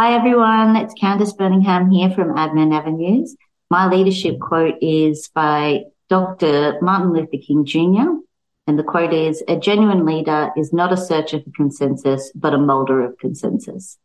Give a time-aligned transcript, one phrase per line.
[0.00, 0.76] Hi, everyone.
[0.76, 3.36] It's Candice Burningham here from Admin Avenues.
[3.68, 6.78] My leadership quote is by Dr.
[6.80, 8.08] Martin Luther King Jr.
[8.66, 12.58] And the quote is A genuine leader is not a searcher for consensus, but a
[12.58, 13.98] molder of consensus.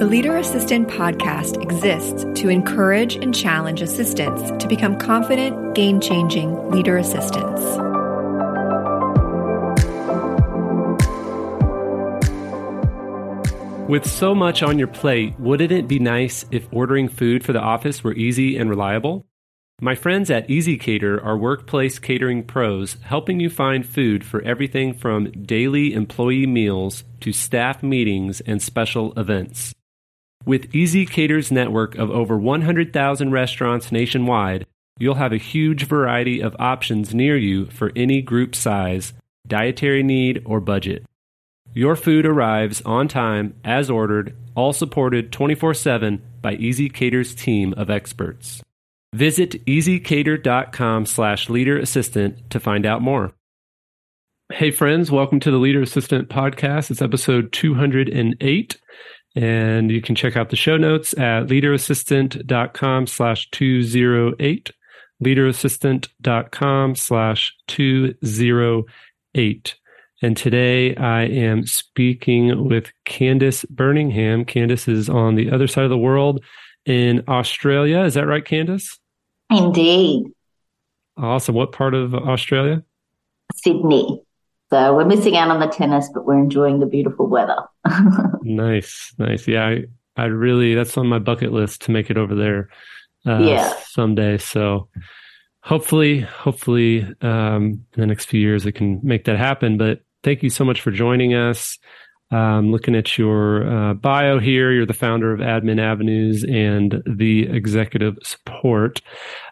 [0.00, 6.68] The Leader Assistant podcast exists to encourage and challenge assistants to become confident, game changing
[6.72, 7.93] leader assistants.
[13.86, 17.60] With so much on your plate, wouldn't it be nice if ordering food for the
[17.60, 19.26] office were easy and reliable?
[19.78, 25.30] My friends at ezCater are workplace catering pros, helping you find food for everything from
[25.32, 29.74] daily employee meals to staff meetings and special events.
[30.46, 34.66] With ezCater's network of over 100,000 restaurants nationwide,
[34.98, 39.12] you'll have a huge variety of options near you for any group size,
[39.46, 41.04] dietary need, or budget.
[41.76, 47.90] Your food arrives on time, as ordered, all supported 24 7 by ezCater's team of
[47.90, 48.62] experts.
[49.12, 53.32] Visit ezcater.com slash leader assistant to find out more.
[54.52, 56.92] Hey, friends, welcome to the Leader Assistant Podcast.
[56.92, 58.80] It's episode 208.
[59.34, 64.70] And you can check out the show notes at leaderassistant.com slash 208,
[65.24, 69.74] leaderassistant.com slash 208.
[70.24, 74.46] And today I am speaking with Candice Burningham.
[74.46, 76.42] Candice is on the other side of the world
[76.86, 78.00] in Australia.
[78.04, 78.98] Is that right, Candice?
[79.50, 80.28] Indeed.
[81.18, 81.54] Awesome.
[81.54, 82.82] What part of Australia?
[83.54, 84.22] Sydney.
[84.70, 87.58] So we're missing out on the tennis, but we're enjoying the beautiful weather.
[88.40, 89.46] nice, nice.
[89.46, 89.84] Yeah, I,
[90.16, 92.70] I really that's on my bucket list to make it over there.
[93.26, 93.74] Uh, yeah.
[93.88, 94.38] someday.
[94.38, 94.88] So
[95.60, 99.76] hopefully, hopefully, um, in the next few years, I can make that happen.
[99.76, 101.78] But thank you so much for joining us.
[102.30, 107.42] Um, looking at your uh, bio here, you're the founder of Admin Avenues and the
[107.42, 109.02] executive support,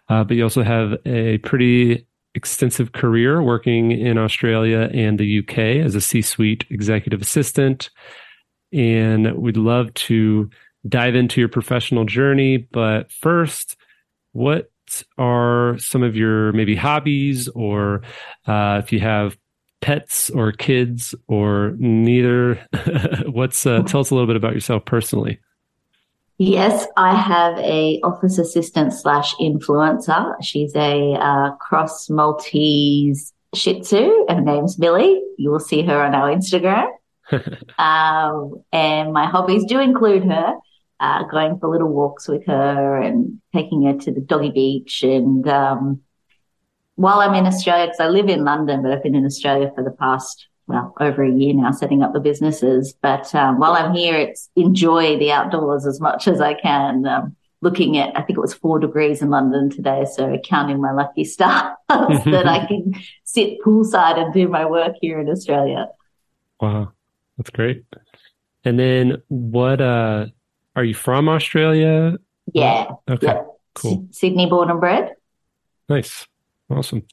[0.09, 5.85] uh, but you also have a pretty extensive career working in Australia and the UK
[5.85, 7.91] as a C suite executive assistant.
[8.73, 10.49] And we'd love to
[10.89, 12.57] dive into your professional journey.
[12.57, 13.77] But first,
[14.31, 14.71] what
[15.17, 18.01] are some of your maybe hobbies, or
[18.47, 19.37] uh, if you have
[19.83, 22.55] pets or kids or neither?
[23.27, 25.39] What's uh, tell us a little bit about yourself personally.
[26.37, 30.35] Yes, I have a office assistant slash influencer.
[30.41, 34.25] She's a uh, cross Maltese Shih Tzu.
[34.29, 35.21] Her name's Millie.
[35.37, 36.89] You will see her on our Instagram.
[37.77, 40.55] um, and my hobbies do include her.
[40.99, 45.03] Uh, going for little walks with her and taking her to the doggy beach.
[45.03, 46.01] And um,
[46.95, 49.83] while I'm in Australia, because I live in London, but I've been in Australia for
[49.83, 52.93] the past well, over a year now setting up the businesses.
[53.01, 57.05] But um, while I'm here, it's enjoy the outdoors as much as I can.
[57.05, 60.05] Um, looking at, I think it was four degrees in London today.
[60.11, 62.93] So counting my lucky stars that I can
[63.23, 65.87] sit poolside and do my work here in Australia.
[66.59, 66.91] Wow.
[67.37, 67.83] That's great.
[68.63, 70.27] And then what, uh,
[70.75, 72.17] are you from Australia?
[72.53, 72.91] Yeah.
[73.09, 73.27] Okay.
[73.27, 73.43] Yeah.
[73.75, 74.07] Cool.
[74.09, 75.13] S- Sydney born and bred.
[75.89, 76.27] Nice.
[76.73, 77.03] Awesome.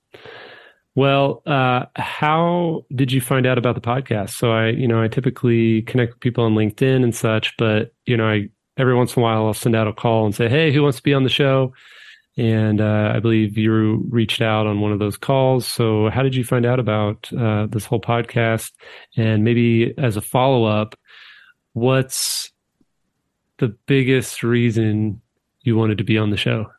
[0.95, 4.31] Well, uh, how did you find out about the podcast?
[4.31, 8.17] So I, you know, I typically connect with people on LinkedIn and such, but you
[8.17, 10.73] know, I every once in a while I'll send out a call and say, "Hey,
[10.73, 11.73] who wants to be on the show?"
[12.37, 15.67] And uh, I believe you reached out on one of those calls.
[15.67, 18.73] So how did you find out about uh, this whole podcast?
[19.17, 20.99] And maybe as a follow up,
[21.73, 22.51] what's
[23.59, 25.21] the biggest reason
[25.63, 26.71] you wanted to be on the show?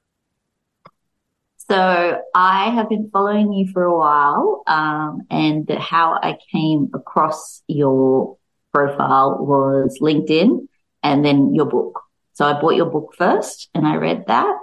[1.72, 7.64] So I have been following you for a while, um, and how I came across
[7.66, 8.36] your
[8.74, 10.68] profile was LinkedIn
[11.02, 12.02] and then your book.
[12.34, 14.54] So I bought your book first and I read that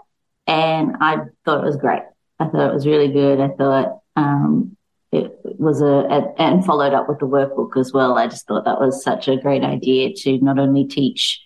[0.46, 2.02] and I thought it was great.
[2.38, 3.40] I thought it was really good.
[3.40, 4.76] I thought, um,
[5.10, 8.18] it was a, and followed up with the workbook as well.
[8.18, 11.40] I just thought that was such a great idea to not only teach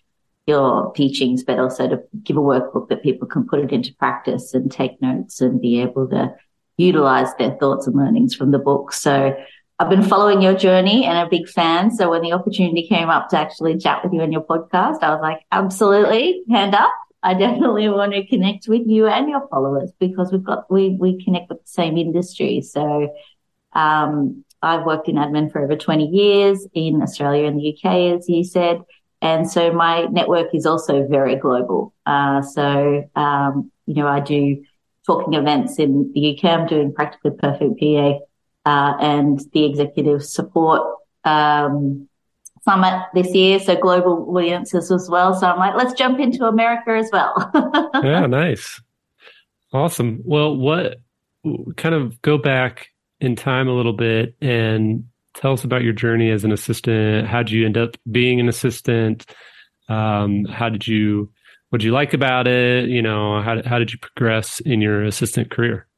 [0.46, 4.54] your teachings, but also to give a workbook that people can put it into practice
[4.54, 6.34] and take notes and be able to
[6.76, 8.92] utilize their thoughts and learnings from the book.
[8.92, 9.36] So
[9.78, 11.90] I've been following your journey and a big fan.
[11.90, 15.10] So when the opportunity came up to actually chat with you on your podcast, I
[15.10, 16.92] was like, absolutely, hand up.
[17.22, 21.22] I definitely want to connect with you and your followers because we've got, we, we
[21.24, 22.62] connect with the same industry.
[22.62, 23.14] So,
[23.74, 28.28] um, I've worked in admin for over 20 years in Australia and the UK, as
[28.28, 28.82] you said.
[29.22, 31.94] And so my network is also very global.
[32.04, 34.64] Uh, so, um, you know, I do
[35.06, 36.44] talking events in the UK.
[36.44, 38.18] I'm doing Practically Perfect PA
[38.66, 40.82] uh, and the executive support
[41.24, 42.08] um,
[42.64, 45.34] summit this year, so global audiences as well.
[45.34, 47.50] So I'm like, let's jump into America as well.
[48.02, 48.80] yeah, nice,
[49.72, 50.20] awesome.
[50.24, 51.00] Well, what
[51.76, 52.88] kind of go back
[53.20, 55.04] in time a little bit and
[55.42, 57.26] tell us about your journey as an assistant.
[57.26, 59.26] How did you end up being an assistant?
[59.88, 61.30] Um, how did you
[61.70, 62.88] what did you like about it?
[62.88, 65.88] You know, how how did you progress in your assistant career?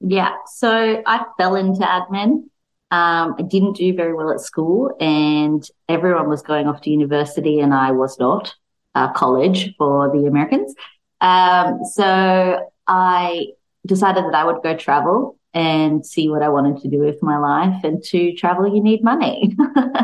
[0.00, 2.48] Yeah, so I fell into admin.
[2.90, 7.60] Um, I didn't do very well at school, and everyone was going off to university,
[7.60, 8.54] and I was not.
[8.96, 10.72] Uh, college for the Americans.
[11.20, 13.46] Um, so I
[13.84, 17.38] decided that I would go travel and see what I wanted to do with my
[17.38, 17.84] life.
[17.84, 19.56] And to travel, you need money.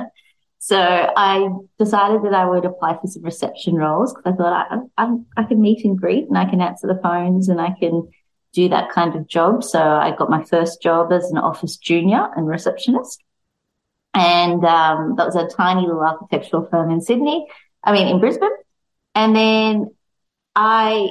[0.60, 4.66] so I decided that I would apply for some reception roles because I thought
[4.96, 7.74] I, I, I can meet and greet and I can answer the phones and I
[7.78, 8.08] can
[8.52, 9.64] do that kind of job.
[9.64, 13.22] So I got my first job as an office junior and receptionist.
[14.14, 17.46] And um, that was a tiny little architectural firm in Sydney,
[17.82, 18.50] I mean, in Brisbane.
[19.14, 19.94] And then
[20.54, 21.10] I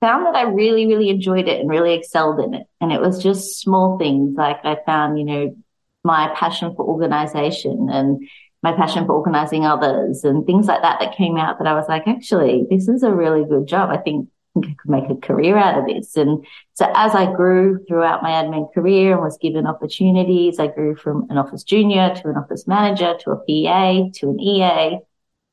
[0.00, 2.66] found that I really, really enjoyed it and really excelled in it.
[2.80, 5.56] And it was just small things like I found, you know,
[6.02, 8.26] my passion for organization and
[8.62, 11.88] my passion for organizing others and things like that that came out that I was
[11.88, 13.90] like, actually, this is a really good job.
[13.90, 16.16] I think I could make a career out of this.
[16.16, 16.44] And
[16.74, 21.26] so as I grew throughout my admin career and was given opportunities, I grew from
[21.30, 24.98] an office junior to an office manager to a PA to an EA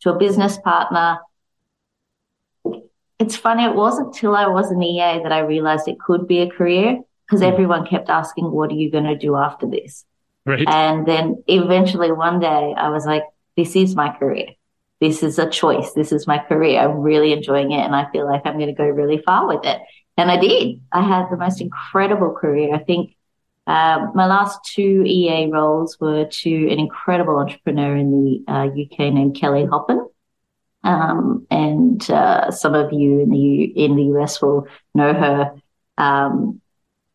[0.01, 1.19] to a business partner.
[3.19, 3.63] It's funny.
[3.65, 6.99] It wasn't till I was an EA that I realized it could be a career
[7.25, 7.51] because mm.
[7.51, 10.05] everyone kept asking, what are you going to do after this?
[10.45, 10.67] Right.
[10.67, 13.23] And then eventually one day I was like,
[13.55, 14.47] this is my career
[14.99, 15.93] this is a choice.
[15.93, 16.79] This is my career.
[16.79, 17.81] I'm really enjoying it.
[17.81, 19.79] And I feel like I'm going to go really far with it.
[20.17, 20.81] And I did.
[20.91, 22.73] I had the most incredible career.
[22.73, 23.15] I think
[23.67, 29.13] um, my last two EA roles were to an incredible entrepreneur in the uh, UK
[29.13, 30.06] named Kelly Hoppen.
[30.83, 35.53] Um, and uh, some of you in the U- in the US will know her.
[35.97, 36.61] Um,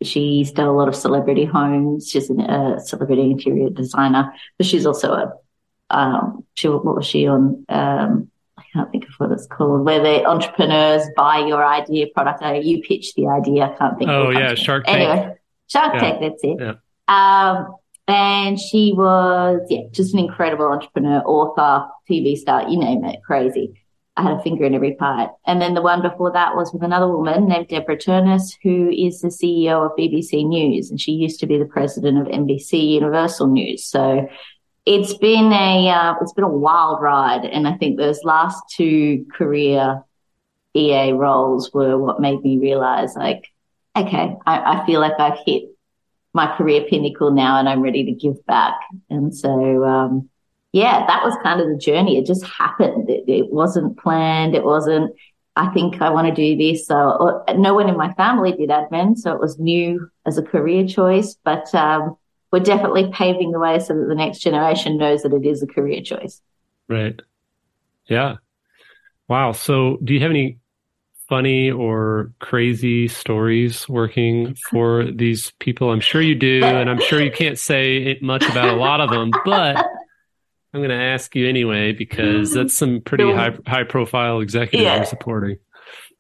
[0.03, 2.09] she's done a lot of celebrity homes.
[2.09, 5.33] She's a celebrity interior designer, but she's also a
[5.91, 7.65] um, she, what was she on?
[7.69, 12.43] Um, I can't think of what it's called, where the entrepreneurs buy your idea product.
[12.43, 13.65] Uh, you pitch the idea.
[13.65, 14.11] I can't think.
[14.11, 14.99] Oh yeah, Shark Tank.
[14.99, 15.35] Anyway,
[15.69, 16.01] Shark yeah.
[16.01, 16.21] Tank.
[16.21, 16.57] That's it.
[16.61, 17.65] Yeah.
[18.09, 23.81] And she was yeah, just an incredible entrepreneur, author, TV star, you name it, crazy.
[24.17, 25.29] I had a finger in every pie.
[25.47, 29.21] And then the one before that was with another woman named Deborah Turness, who is
[29.21, 33.47] the CEO of BBC News, and she used to be the president of NBC Universal
[33.47, 33.87] News.
[33.87, 34.29] So
[34.85, 39.25] it's been a uh, it's been a wild ride, and I think those last two
[39.33, 40.03] career
[40.75, 43.49] EA roles were what made me realize, like,
[43.97, 45.65] okay, I, I feel like I've hit
[46.35, 48.75] my career pinnacle now, and I'm ready to give back.
[49.11, 50.29] And so, um,
[50.73, 52.19] yeah, that was kind of the journey.
[52.19, 53.11] It just happened.
[53.11, 54.55] It, it wasn't planned.
[54.55, 55.15] It wasn't.
[55.55, 56.87] I think I want to do this.
[56.87, 56.97] So
[57.47, 60.87] uh, no one in my family did admin, so it was new as a career
[60.87, 61.37] choice.
[61.45, 62.17] But um,
[62.51, 65.67] we're definitely paving the way so that the next generation knows that it is a
[65.67, 66.41] career choice.
[66.89, 67.21] Right.
[68.07, 68.37] Yeah.
[69.29, 69.53] Wow.
[69.53, 70.59] So, do you have any
[71.33, 75.91] funny or crazy stories working for these people?
[75.91, 79.09] I'm sure you do, and I'm sure you can't say much about a lot of
[79.09, 79.79] them, but
[80.75, 84.83] I'm going to ask you anyway because that's some pretty the, high high profile executives
[84.83, 85.57] yeah, you're supporting.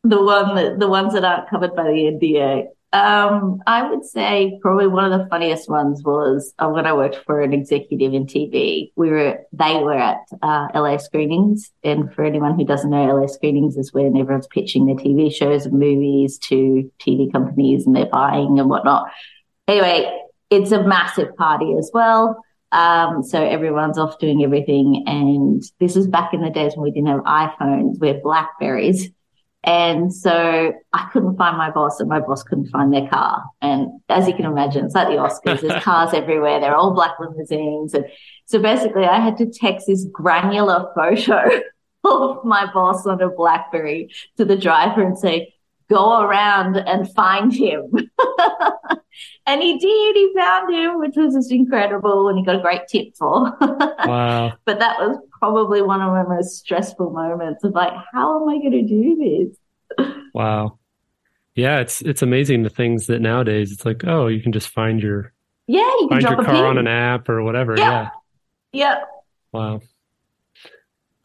[0.03, 2.69] The one that the ones that aren't covered by the NDA.
[2.93, 7.17] Um, I would say probably one of the funniest ones was uh, when I worked
[7.25, 8.93] for an executive in TV.
[8.97, 11.73] We were, they were at uh, LA screenings.
[11.83, 15.65] And for anyone who doesn't know, LA screenings is when everyone's pitching their TV shows
[15.65, 19.11] and movies to TV companies and they're buying and whatnot.
[19.67, 20.21] Anyway,
[20.51, 22.45] it's a massive party as well.
[22.73, 25.05] Um, so everyone's off doing everything.
[25.07, 29.09] And this was back in the days when we didn't have iPhones, we had Blackberries.
[29.65, 33.45] And so I couldn't find my boss and my boss couldn't find their car.
[33.61, 35.61] And as you can imagine, it's like the Oscars.
[35.61, 36.59] There's cars everywhere.
[36.59, 37.95] They're all black limousines.
[37.95, 38.07] And
[38.47, 41.61] so basically I had to text this granular photo
[42.05, 45.55] of my boss on a Blackberry to the driver and say,
[45.89, 47.91] go around and find him.
[49.47, 50.17] and he did.
[50.17, 52.29] He found him, which was just incredible.
[52.29, 53.57] And he got a great tip for.
[53.61, 54.53] wow.
[54.65, 58.59] But that was probably one of my most stressful moments of like, how am I
[58.59, 59.53] going to do
[59.99, 60.07] this?
[60.35, 60.79] wow.
[61.55, 65.03] Yeah, it's it's amazing the things that nowadays it's like, oh, you can just find
[65.03, 65.35] your
[65.67, 67.75] yeah, you find your car on an app or whatever.
[67.77, 68.09] Yeah.
[68.73, 69.05] Yeah.
[69.53, 69.81] Wow.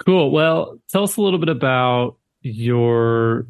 [0.05, 0.31] Cool.
[0.31, 3.47] Well, tell us a little bit about your.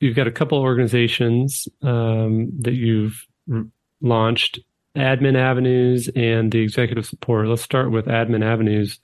[0.00, 3.66] You've got a couple of organizations um, that you've r-
[4.00, 4.60] launched
[4.96, 7.46] admin avenues and the executive support.
[7.46, 8.98] Let's start with admin avenues.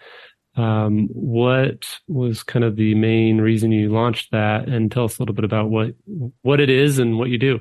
[0.56, 5.22] Um, what was kind of the main reason you launched that, and tell us a
[5.22, 5.94] little bit about what
[6.40, 7.60] what it is and what you do.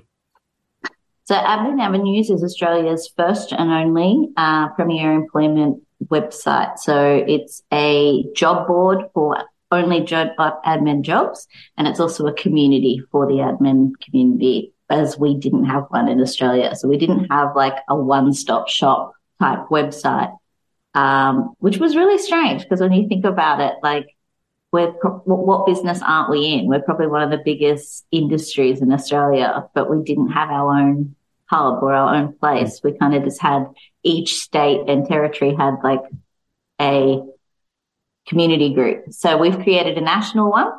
[1.26, 6.78] So, Admin Avenues is Australia's first and only uh, premier employment website.
[6.78, 9.44] So, it's a job board for
[9.76, 15.36] only job admin jobs, and it's also a community for the admin community, as we
[15.36, 16.76] didn't have one in Australia.
[16.76, 20.36] So, we didn't have like a one stop shop type website
[20.96, 24.08] um, which was really strange because when you think about it, like
[24.72, 26.68] we're pro- what business aren't we in?
[26.68, 31.16] We're probably one of the biggest industries in Australia, but we didn't have our own
[31.48, 32.80] hub or our own place.
[32.82, 33.66] We kind of just had
[34.04, 36.02] each state and territory had like
[36.82, 37.22] a
[38.28, 39.06] community group.
[39.12, 40.72] So we've created a national one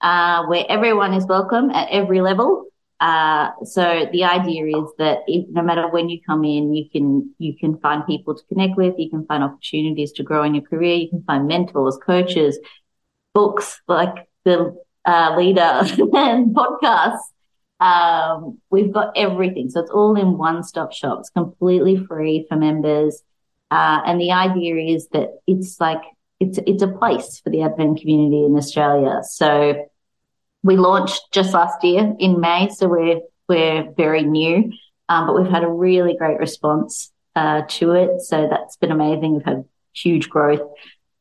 [0.00, 2.64] uh, where everyone is welcome at every level.
[3.00, 7.32] Uh, so the idea is that if, no matter when you come in, you can,
[7.38, 8.94] you can find people to connect with.
[8.98, 10.96] You can find opportunities to grow in your career.
[10.96, 12.58] You can find mentors, coaches,
[13.34, 15.60] books like the uh, leader
[16.14, 17.18] and podcasts.
[17.80, 19.70] Um, we've got everything.
[19.70, 21.20] So it's all in one stop shop.
[21.20, 23.22] It's completely free for members.
[23.70, 26.02] Uh, and the idea is that it's like,
[26.40, 29.20] it's, it's a place for the admin community in Australia.
[29.24, 29.88] So
[30.62, 34.70] we launched just last year in May, so we're we're very new,
[35.08, 38.20] um, but we've had a really great response uh, to it.
[38.20, 39.34] So that's been amazing.
[39.34, 39.64] We've had
[39.94, 40.60] huge growth,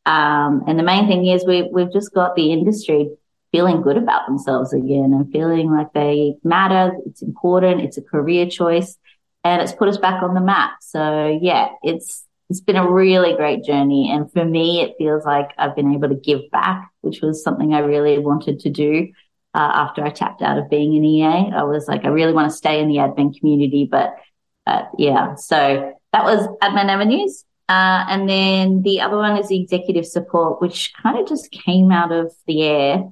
[0.05, 3.09] um, and the main thing is we we've just got the industry
[3.51, 6.97] feeling good about themselves again and feeling like they matter.
[7.05, 7.81] It's important.
[7.81, 8.97] It's a career choice,
[9.43, 10.71] and it's put us back on the map.
[10.81, 14.09] So yeah, it's it's been a really great journey.
[14.11, 17.73] And for me, it feels like I've been able to give back, which was something
[17.73, 19.11] I really wanted to do
[19.53, 21.51] uh, after I tapped out of being an EA.
[21.53, 24.15] I was like, I really want to stay in the admin community, but
[24.65, 25.35] uh, yeah.
[25.35, 27.43] So that was Admin Avenues.
[27.69, 31.91] Uh, and then the other one is the executive support, which kind of just came
[31.91, 33.03] out of the air.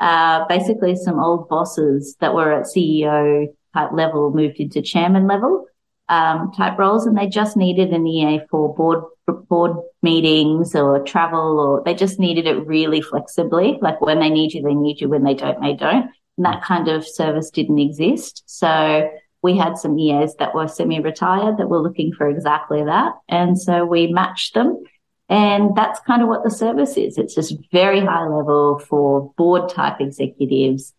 [0.00, 5.66] Uh, basically, some old bosses that were at CEO type level moved into chairman level
[6.08, 9.04] um, type roles, and they just needed an EA for board
[9.48, 13.78] board meetings or travel, or they just needed it really flexibly.
[13.80, 15.08] Like when they need you, they need you.
[15.08, 16.10] When they don't, they don't.
[16.36, 18.42] And that kind of service didn't exist.
[18.46, 19.10] So
[19.42, 23.84] we had some EAs that were semi-retired that were looking for exactly that, and so
[23.84, 24.82] we matched them.
[25.28, 27.16] And that's kind of what the service is.
[27.16, 30.92] It's just very high level for board type executives.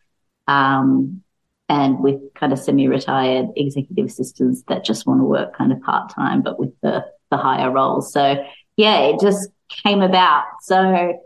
[0.47, 1.22] Um,
[1.73, 6.43] and with kind of semi-retired executive assistants that just want to work kind of part-time,
[6.43, 8.13] but with the, the higher roles.
[8.13, 8.45] So
[8.77, 10.43] yeah, it just came about.
[10.61, 11.19] So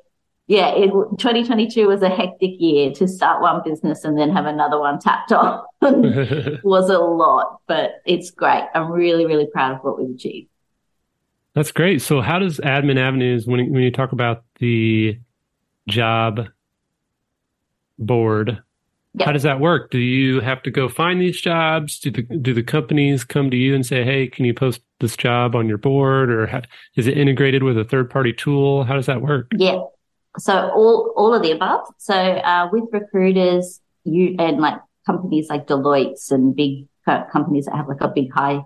[0.47, 4.79] yeah, it, 2022 was a hectic year to start one business and then have another
[4.79, 5.65] one tapped on
[6.63, 8.63] was a lot, but it's great.
[8.73, 10.47] I'm really, really proud of what we've achieved.
[11.55, 12.01] That's great.
[12.01, 15.19] So how does Admin Avenues, when, when you talk about the
[15.89, 16.47] job
[17.99, 18.61] board,
[19.17, 19.25] Yep.
[19.25, 19.89] How does that work?
[19.89, 21.99] Do you have to go find these jobs?
[21.99, 25.17] Do the do the companies come to you and say, "Hey, can you post this
[25.17, 26.61] job on your board?" Or how,
[26.95, 28.83] is it integrated with a third party tool?
[28.83, 29.47] How does that work?
[29.57, 29.79] Yeah,
[30.37, 31.87] so all all of the above.
[31.97, 36.87] So uh, with recruiters, you and like companies like Deloitte's and big
[37.31, 38.61] companies that have like a big high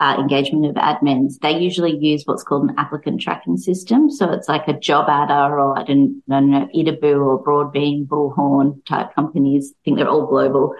[0.00, 4.10] uh, engagement of admins, they usually use what's called an applicant tracking system.
[4.10, 8.84] So it's like a Jobadder or I don't, I don't know, idibu or Broadbean, Bullhorn
[8.86, 9.74] type companies.
[9.74, 10.74] I think they're all global.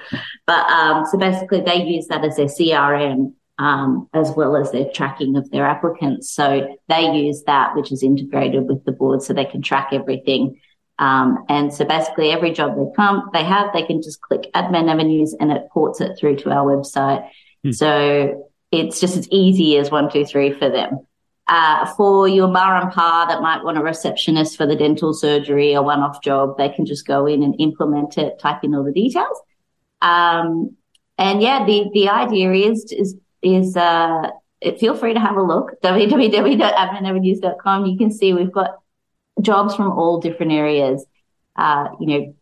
[0.47, 4.89] But, um, so basically they use that as their CRM, um, as well as their
[4.91, 6.31] tracking of their applicants.
[6.33, 10.59] So they use that, which is integrated with the board so they can track everything.
[10.99, 14.91] Um, and so basically every job they come, they have, they can just click admin
[14.91, 17.29] avenues and it ports it through to our website.
[17.65, 17.73] Hmm.
[17.73, 21.07] So it's just as easy as one, two, three for them.
[21.47, 25.73] Uh, for your ma and pa that might want a receptionist for the dental surgery,
[25.73, 28.93] a one-off job, they can just go in and implement it, type in all the
[28.93, 29.37] details.
[30.00, 30.77] Um,
[31.19, 34.31] and yeah, the, the idea is, is, is, uh,
[34.79, 35.73] feel free to have a look.
[35.83, 37.87] www.adminavenues.com.
[37.87, 38.77] You can see we've got
[39.41, 41.05] jobs from all different areas.
[41.57, 42.35] Uh, you know,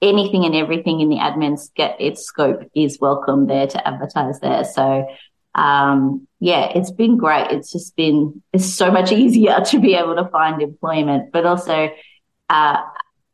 [0.00, 4.64] anything and everything in the admin's get its scope is welcome there to advertise there.
[4.64, 5.06] So
[5.56, 7.50] um, yeah, it's been great.
[7.50, 11.90] It's just been, it's so much easier to be able to find employment, but also,
[12.48, 12.76] uh,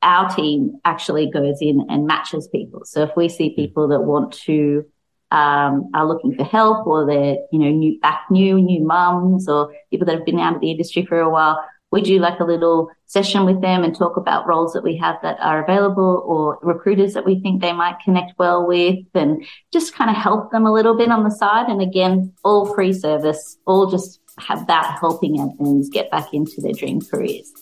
[0.00, 2.82] our team actually goes in and matches people.
[2.84, 4.84] So if we see people that want to,
[5.30, 9.72] um, are looking for help or they're, you know, new, back new, new mums or
[9.90, 12.44] people that have been out of the industry for a while, we do like a
[12.44, 16.58] little session with them and talk about roles that we have that are available or
[16.62, 20.66] recruiters that we think they might connect well with and just kind of help them
[20.66, 21.68] a little bit on the side.
[21.68, 26.72] And again, all free service, all just have that helping admins get back into their
[26.72, 27.52] dream careers.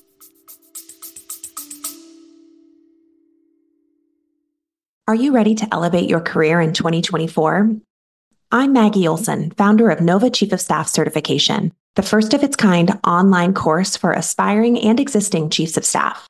[5.09, 7.81] Are you ready to elevate your career in 2024?
[8.53, 12.99] I'm Maggie Olson, founder of Nova Chief of Staff Certification the first of its kind
[13.07, 16.27] online course for aspiring and existing chiefs of staff.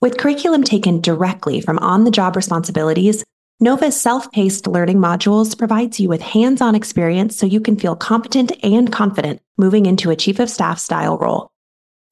[0.00, 3.24] With curriculum taken directly from on the job responsibilities,
[3.60, 7.96] Nova's self paced learning modules provides you with hands on experience so you can feel
[7.96, 11.48] competent and confident moving into a chief of staff style role.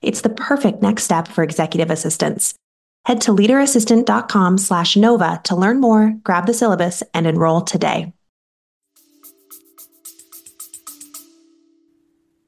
[0.02, 2.54] It's the perfect next step for executive assistants.
[3.04, 8.12] Head to leaderassistant.com slash Nova to learn more, grab the syllabus, and enroll today.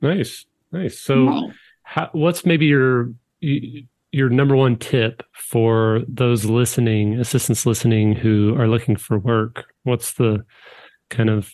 [0.00, 0.98] Nice, nice.
[0.98, 1.52] So, nice.
[1.82, 3.12] How, what's maybe your
[4.12, 9.72] your number one tip for those listening, assistants listening who are looking for work?
[9.84, 10.44] What's the
[11.08, 11.52] kind of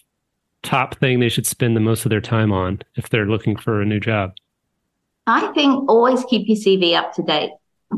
[0.62, 3.80] top thing they should spend the most of their time on if they're looking for
[3.80, 4.32] a new job?
[5.26, 7.50] I think always keep your CV up to date.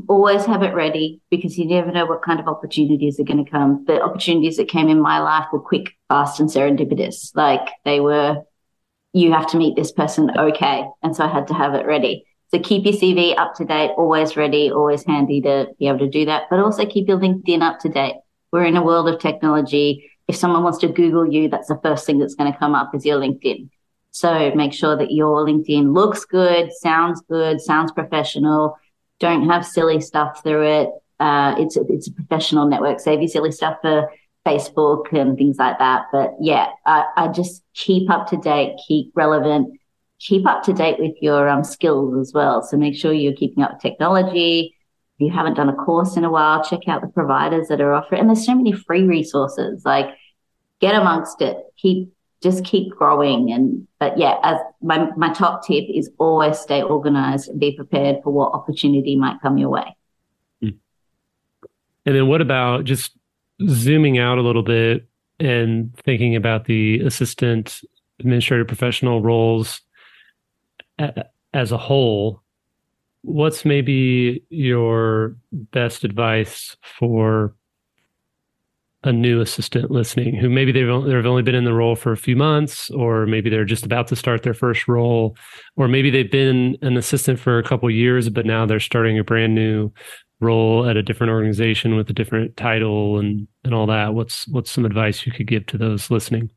[0.08, 3.50] Always have it ready because you never know what kind of opportunities are going to
[3.50, 3.84] come.
[3.86, 7.34] The opportunities that came in my life were quick, fast, and serendipitous.
[7.34, 8.42] Like they were
[9.12, 10.84] you have to meet this person okay.
[11.02, 12.24] And so I had to have it ready.
[12.50, 16.08] So keep your CV up to date, always ready, always handy to be able to
[16.08, 18.16] do that, but also keep your LinkedIn up to date.
[18.52, 20.10] We're in a world of technology.
[20.28, 22.94] If someone wants to Google you, that's the first thing that's going to come up
[22.94, 23.68] is your LinkedIn.
[24.10, 28.78] So make sure that your LinkedIn looks good, sounds good, sounds professional.
[29.20, 30.90] Don't have silly stuff through it.
[31.20, 33.00] Uh, it's it's a professional network.
[33.00, 34.10] Save your silly stuff for
[34.48, 36.06] Facebook and things like that.
[36.10, 39.78] But yeah, I, I just keep up to date, keep relevant,
[40.18, 42.62] keep up to date with your um, skills as well.
[42.62, 44.74] So make sure you're keeping up with technology.
[45.18, 47.92] If you haven't done a course in a while, check out the providers that are
[47.92, 48.20] offering.
[48.20, 49.82] And there's so many free resources.
[49.84, 50.06] Like
[50.80, 51.58] get amongst it.
[51.76, 53.50] Keep just keep growing.
[53.52, 58.18] And but yeah, as my my top tip is always stay organized and be prepared
[58.22, 59.96] for what opportunity might come your way.
[60.62, 60.68] Hmm.
[62.06, 63.17] And then what about just
[63.66, 65.08] zooming out a little bit
[65.40, 67.80] and thinking about the assistant
[68.20, 69.80] administrative professional roles
[71.54, 72.42] as a whole,
[73.22, 77.54] what's maybe your best advice for
[79.04, 82.10] a new assistant listening who maybe they've only, they've only been in the role for
[82.10, 85.36] a few months or maybe they're just about to start their first role
[85.76, 89.22] or maybe they've been an assistant for a couple years but now they're starting a
[89.22, 89.92] brand new
[90.40, 94.14] role at a different organization with a different title and and all that.
[94.14, 96.50] What's what's some advice you could give to those listening?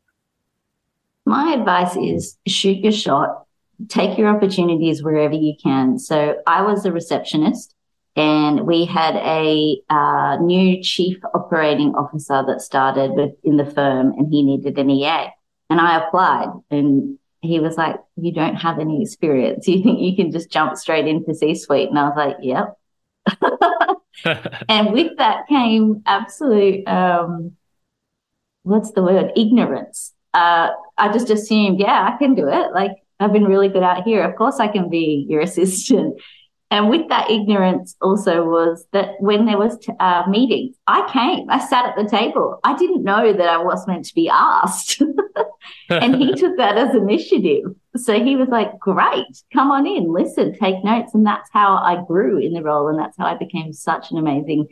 [1.26, 3.46] My advice is shoot your shot.
[3.88, 5.98] Take your opportunities wherever you can.
[5.98, 7.76] So i was a receptionist
[8.16, 14.30] and we had a uh, new chief operating officer that started within the firm and
[14.30, 15.30] he needed an ea
[15.70, 19.68] and i applied and he was like you don't have any experience.
[19.72, 21.90] You think you can just jump straight into c suite?
[21.90, 22.78] And i was like yep
[24.70, 27.54] and with that came absolute, um,
[28.64, 29.32] what's the word?
[29.36, 30.14] Ignorance.
[30.34, 32.74] Uh, I just assumed, yeah, I can do it.
[32.74, 34.24] Like I've been really good out here.
[34.24, 36.20] Of course I can be your assistant.
[36.72, 41.50] And with that ignorance also was that when there was t- uh, meetings, I came,
[41.50, 42.62] I sat at the table.
[42.64, 45.02] I didn't know that I was meant to be asked.
[45.90, 47.76] and he took that as initiative.
[47.98, 51.14] So he was like, great, come on in, listen, take notes.
[51.14, 52.88] And that's how I grew in the role.
[52.88, 54.68] And that's how I became such an amazing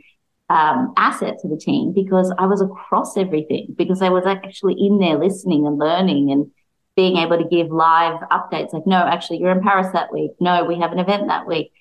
[0.50, 5.00] um, asset to the team because I was across everything because I was actually in
[5.00, 6.50] there listening and learning and
[6.96, 10.32] being able to give live updates like, no, actually, you're in Paris that week.
[10.40, 11.72] No, we have an event that week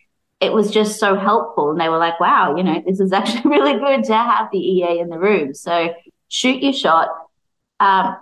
[0.40, 1.70] it was just so helpful.
[1.70, 4.58] And they were like, wow, you know, this is actually really good to have the
[4.58, 5.54] EA in the room.
[5.54, 5.94] So
[6.28, 7.08] shoot your shot.
[7.80, 8.16] Um,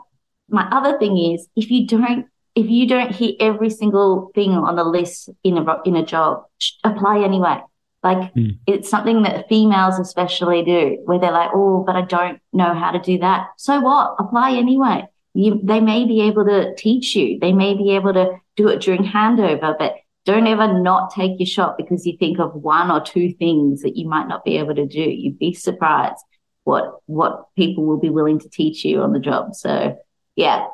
[0.48, 4.76] my other thing is if you don't, if you don't hit every single thing on
[4.76, 6.44] the list in a, in a job,
[6.82, 7.60] apply anyway.
[8.02, 8.58] Like mm.
[8.66, 12.92] it's something that females especially do where they're like, oh, but I don't know how
[12.92, 13.48] to do that.
[13.58, 14.16] So what?
[14.18, 15.06] Apply anyway.
[15.34, 17.38] You, they may be able to teach you.
[17.38, 21.46] They may be able to do it during handover, but don't ever not take your
[21.46, 24.74] shot because you think of one or two things that you might not be able
[24.74, 25.02] to do.
[25.02, 26.24] You'd be surprised
[26.64, 29.54] what what people will be willing to teach you on the job.
[29.54, 29.98] So
[30.36, 30.66] yeah,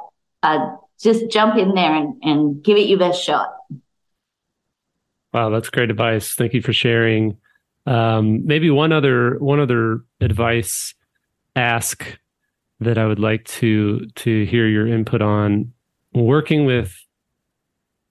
[0.43, 3.49] uh, just jump in there and, and give it your best shot.
[5.33, 6.35] Wow, that's great advice.
[6.35, 7.39] Thank you for sharing.
[7.87, 10.95] Um, maybe one other one other advice
[11.57, 12.19] ask
[12.81, 15.73] that I would like to to hear your input on
[16.15, 16.95] working with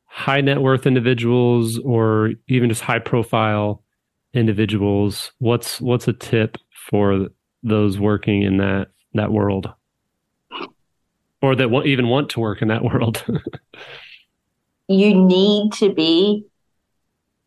[0.06, 3.84] high net worth individuals or even just high profile
[4.34, 6.58] individuals, what's what's a tip
[6.90, 7.28] for
[7.64, 9.72] those working in that that world,
[11.42, 13.24] or that even want to work in that world?
[14.88, 16.46] you need to be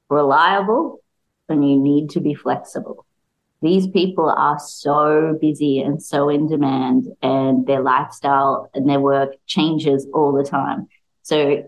[0.09, 1.01] reliable
[1.49, 3.07] and you need to be flexible.
[3.63, 9.31] These people are so busy and so in demand, and their lifestyle and their work
[9.47, 10.87] changes all the time.
[11.23, 11.65] So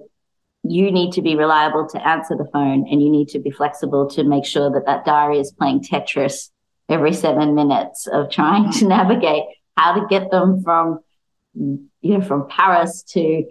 [0.62, 4.08] you need to be reliable to answer the phone and you need to be flexible
[4.10, 6.50] to make sure that that diary is playing Tetris
[6.88, 9.44] every seven minutes of trying to navigate
[9.76, 11.00] how to get them from,
[11.56, 13.44] you know, from Paris to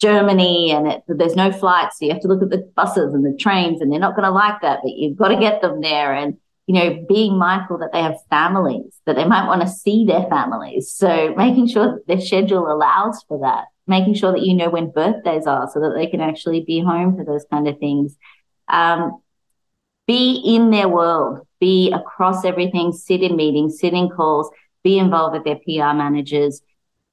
[0.00, 1.98] Germany and it, there's no flights.
[1.98, 4.26] So you have to look at the buses and the trains and they're not going
[4.26, 6.12] to like that, but you've got to get them there.
[6.12, 10.04] And, you know, being mindful that they have families, that they might want to see
[10.04, 10.92] their families.
[10.92, 14.90] So making sure that their schedule allows for that, making sure that you know when
[14.90, 18.16] birthdays are so that they can actually be home for those kind of things.
[18.68, 19.22] Um,
[20.06, 24.50] be in their world, be across everything, sit in meetings, sit in calls,
[24.84, 26.62] be involved with their PR managers,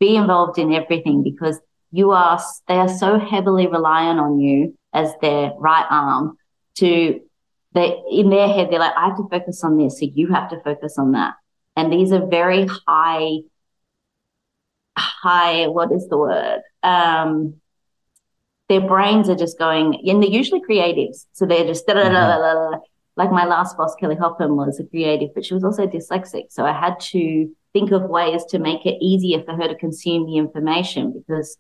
[0.03, 1.59] be involved in everything because
[1.91, 6.37] you are, they are so heavily reliant on you as their right arm
[6.75, 7.21] to,
[7.73, 9.99] they, in their head, they're like, I have to focus on this.
[9.99, 11.35] So you have to focus on that.
[11.77, 13.39] And these are very high,
[14.97, 16.61] high, what is the word?
[16.83, 17.55] Um,
[18.69, 21.25] their brains are just going, and they're usually creatives.
[21.31, 22.79] So they're just, mm-hmm.
[23.15, 26.45] like my last boss, Kelly Hoppen, was a creative, but she was also dyslexic.
[26.49, 30.25] So I had to think of ways to make it easier for her to consume
[30.25, 31.57] the information because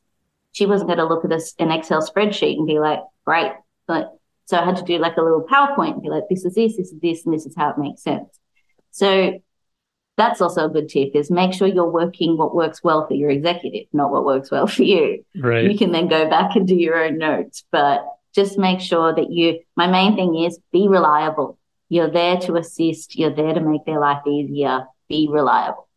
[0.51, 3.51] she wasn't going to look at this, an Excel spreadsheet and be like, great.
[3.87, 6.53] But so I had to do like a little PowerPoint and be like, this is
[6.53, 8.39] this, this is this, and this is how it makes sense.
[8.91, 9.41] So
[10.15, 13.31] that's also a good tip is make sure you're working what works well for your
[13.31, 15.25] executive, not what works well for you.
[15.35, 15.69] Right.
[15.69, 19.31] You can then go back and do your own notes, but just make sure that
[19.31, 21.57] you, my main thing is be reliable.
[21.89, 23.15] You're there to assist.
[23.15, 24.85] You're there to make their life easier.
[25.09, 25.87] Be reliable.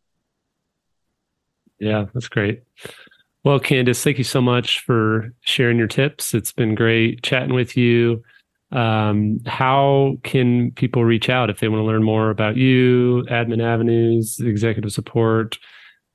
[1.78, 2.62] Yeah, that's great.
[3.44, 6.34] Well, Candice, thank you so much for sharing your tips.
[6.34, 8.24] It's been great chatting with you.
[8.72, 13.62] Um, how can people reach out if they want to learn more about you, admin
[13.62, 15.58] avenues, executive support?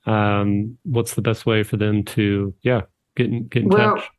[0.05, 2.81] Um, what's the best way for them to, yeah,
[3.15, 4.09] get in, get in touch?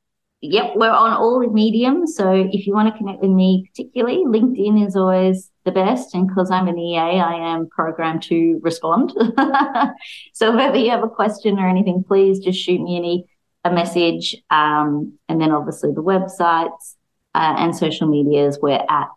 [0.44, 2.16] Yep, we're on all the mediums.
[2.16, 6.14] So if you want to connect with me, particularly LinkedIn is always the best.
[6.14, 9.12] And because I'm an EA, I am programmed to respond.
[10.32, 13.26] so if ever you have a question or anything, please just shoot me any
[13.64, 14.36] a message.
[14.50, 16.96] Um, and then obviously the websites
[17.36, 19.08] uh, and social medias, we're at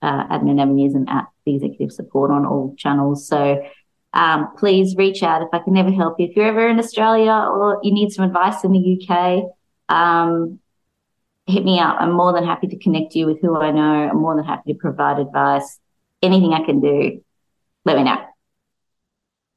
[0.00, 3.26] uh, Admin Avenues and at the executive support on all channels.
[3.26, 3.60] So
[4.12, 6.26] um, please reach out if I can ever help you.
[6.28, 9.42] If you're ever in Australia or you need some advice in the UK,
[9.88, 10.60] um,
[11.48, 11.96] hit me up.
[11.98, 14.08] I'm more than happy to connect you with who I know.
[14.10, 15.78] I'm more than happy to provide advice.
[16.22, 17.22] Anything I can do,
[17.84, 18.18] let me know.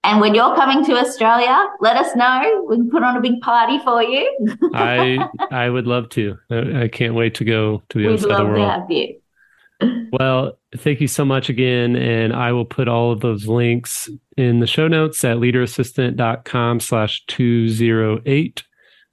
[0.03, 2.65] And when you're coming to Australia, let us know.
[2.67, 4.57] We can put on a big party for you.
[4.73, 5.19] I
[5.51, 6.37] I would love to.
[6.49, 8.59] I can't wait to go to the We'd other side of the world.
[8.59, 10.09] love to have you.
[10.11, 11.95] Well, thank you so much again.
[11.95, 17.23] And I will put all of those links in the show notes at leaderassistant.com slash
[17.27, 18.63] 208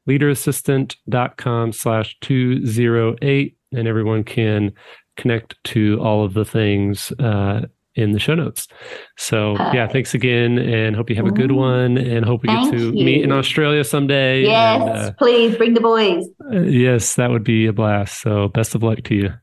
[0.09, 4.73] leaderassistant.com slash 208 and everyone can
[5.17, 8.69] connect to all of the things uh, in the show notes.
[9.17, 12.71] So yeah, thanks again and hope you have a good one and hope we get
[12.71, 13.05] to you.
[13.05, 14.43] meet in Australia someday.
[14.43, 16.25] Yes, and, uh, please bring the boys.
[16.51, 18.21] Uh, yes, that would be a blast.
[18.21, 19.35] So best of luck to you.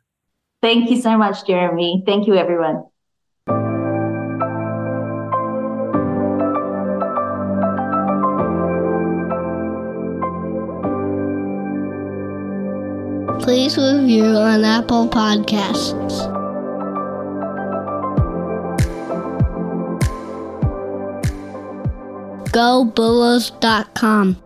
[0.61, 2.03] Thank you so much, Jeremy.
[2.05, 2.85] Thank you, everyone.
[13.45, 16.17] Please review on Apple Podcasts.
[22.49, 24.44] GoBulls.com